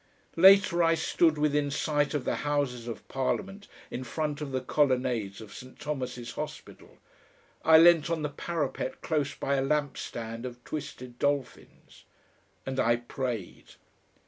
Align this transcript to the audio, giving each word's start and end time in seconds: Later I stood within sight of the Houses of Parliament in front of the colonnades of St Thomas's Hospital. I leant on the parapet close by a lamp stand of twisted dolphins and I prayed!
Later 0.35 0.81
I 0.81 0.95
stood 0.95 1.37
within 1.37 1.69
sight 1.69 2.15
of 2.15 2.25
the 2.25 2.37
Houses 2.37 2.87
of 2.87 3.07
Parliament 3.07 3.67
in 3.91 4.03
front 4.03 4.41
of 4.41 4.51
the 4.51 4.59
colonnades 4.59 5.41
of 5.41 5.53
St 5.53 5.79
Thomas's 5.79 6.31
Hospital. 6.31 6.97
I 7.63 7.77
leant 7.77 8.09
on 8.09 8.23
the 8.23 8.29
parapet 8.29 9.01
close 9.01 9.35
by 9.35 9.57
a 9.57 9.61
lamp 9.61 9.99
stand 9.99 10.43
of 10.43 10.63
twisted 10.63 11.19
dolphins 11.19 12.05
and 12.65 12.79
I 12.79 12.95
prayed! 12.95 13.75